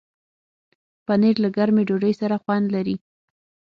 پنېر 1.05 1.35
له 1.43 1.49
ګرمې 1.57 1.83
ډوډۍ 1.87 2.13
سره 2.21 2.35
خوند 2.43 2.65
لري. 2.75 2.95